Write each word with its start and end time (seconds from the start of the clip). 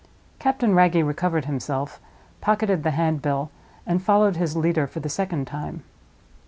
Captain 0.39 0.73
Wragge 0.73 1.05
recovered 1.05 1.45
himself, 1.45 2.01
pocketed 2.41 2.81
the 2.81 2.89
handbill, 2.89 3.51
and 3.85 4.01
followed 4.01 4.35
his 4.35 4.57
leader 4.57 4.87
for 4.87 4.99
the 4.99 5.07
second 5.09 5.45
time. 5.45 5.83